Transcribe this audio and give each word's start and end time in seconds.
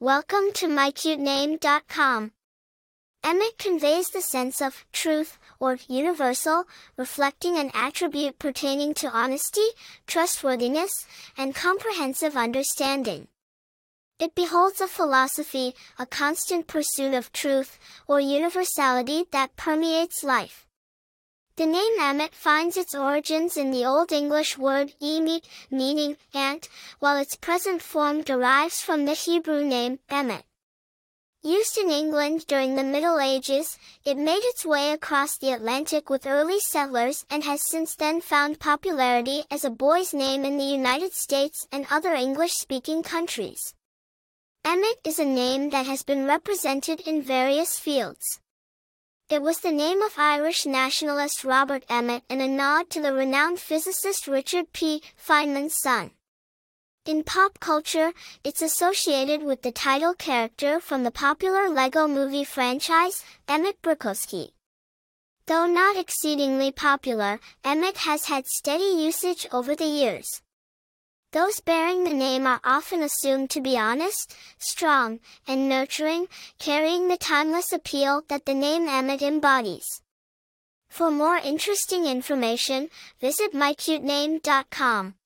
Welcome 0.00 0.52
to 0.54 0.68
mycutename.com. 0.68 2.30
Emmet 3.24 3.58
conveys 3.58 4.08
the 4.10 4.20
sense 4.20 4.62
of 4.62 4.86
truth 4.92 5.40
or 5.58 5.76
universal, 5.88 6.68
reflecting 6.96 7.58
an 7.58 7.72
attribute 7.74 8.38
pertaining 8.38 8.94
to 8.94 9.10
honesty, 9.10 9.66
trustworthiness, 10.06 11.04
and 11.36 11.52
comprehensive 11.52 12.36
understanding. 12.36 13.26
It 14.20 14.36
beholds 14.36 14.80
a 14.80 14.86
philosophy, 14.86 15.74
a 15.98 16.06
constant 16.06 16.68
pursuit 16.68 17.12
of 17.12 17.32
truth, 17.32 17.80
or 18.06 18.20
universality 18.20 19.24
that 19.32 19.56
permeates 19.56 20.22
life. 20.22 20.67
The 21.58 21.66
name 21.66 21.98
Emmet 21.98 22.36
finds 22.36 22.76
its 22.76 22.94
origins 22.94 23.56
in 23.56 23.72
the 23.72 23.84
Old 23.84 24.12
English 24.12 24.56
word 24.56 24.94
emi, 25.02 25.42
meaning 25.72 26.16
ant, 26.32 26.68
while 27.00 27.16
its 27.16 27.34
present 27.34 27.82
form 27.82 28.22
derives 28.22 28.80
from 28.80 29.06
the 29.06 29.14
Hebrew 29.14 29.64
name 29.64 29.98
Emmet. 30.08 30.44
Used 31.42 31.76
in 31.76 31.90
England 31.90 32.46
during 32.46 32.76
the 32.76 32.84
Middle 32.84 33.18
Ages, 33.18 33.76
it 34.04 34.16
made 34.16 34.44
its 34.44 34.64
way 34.64 34.92
across 34.92 35.36
the 35.36 35.50
Atlantic 35.50 36.08
with 36.08 36.28
early 36.28 36.60
settlers 36.60 37.26
and 37.28 37.42
has 37.42 37.68
since 37.68 37.96
then 37.96 38.20
found 38.20 38.60
popularity 38.60 39.42
as 39.50 39.64
a 39.64 39.70
boy's 39.70 40.14
name 40.14 40.44
in 40.44 40.58
the 40.58 40.72
United 40.80 41.12
States 41.12 41.66
and 41.72 41.88
other 41.90 42.14
English-speaking 42.14 43.02
countries. 43.02 43.74
Emmet 44.64 45.00
is 45.02 45.18
a 45.18 45.24
name 45.24 45.70
that 45.70 45.86
has 45.86 46.04
been 46.04 46.24
represented 46.24 47.00
in 47.00 47.20
various 47.20 47.80
fields. 47.80 48.38
It 49.30 49.42
was 49.42 49.60
the 49.60 49.72
name 49.72 50.00
of 50.00 50.14
Irish 50.16 50.64
nationalist 50.64 51.44
Robert 51.44 51.84
Emmet 51.90 52.22
and 52.30 52.40
a 52.40 52.48
nod 52.48 52.88
to 52.88 53.02
the 53.02 53.12
renowned 53.12 53.60
physicist 53.60 54.26
Richard 54.26 54.72
P. 54.72 55.02
Feynman's 55.16 55.76
son. 55.76 56.12
In 57.04 57.24
pop 57.24 57.60
culture, 57.60 58.14
it's 58.42 58.62
associated 58.62 59.42
with 59.42 59.60
the 59.60 59.70
title 59.70 60.14
character 60.14 60.80
from 60.80 61.04
the 61.04 61.10
popular 61.10 61.68
LEGO 61.68 62.08
movie 62.08 62.42
franchise, 62.42 63.22
Emmet 63.46 63.82
Brickowski. 63.82 64.52
Though 65.44 65.66
not 65.66 65.98
exceedingly 65.98 66.72
popular, 66.72 67.38
Emmet 67.62 67.98
has 67.98 68.24
had 68.28 68.46
steady 68.46 69.04
usage 69.04 69.46
over 69.52 69.76
the 69.76 69.84
years. 69.84 70.40
Those 71.32 71.60
bearing 71.60 72.04
the 72.04 72.14
name 72.14 72.46
are 72.46 72.60
often 72.64 73.02
assumed 73.02 73.50
to 73.50 73.60
be 73.60 73.76
honest, 73.76 74.34
strong, 74.56 75.20
and 75.46 75.68
nurturing, 75.68 76.26
carrying 76.58 77.08
the 77.08 77.18
timeless 77.18 77.70
appeal 77.70 78.22
that 78.28 78.46
the 78.46 78.54
name 78.54 78.88
Emmet 78.88 79.20
embodies. 79.20 79.84
For 80.88 81.10
more 81.10 81.36
interesting 81.36 82.06
information, 82.06 82.88
visit 83.20 83.52
mycutename.com. 83.52 85.17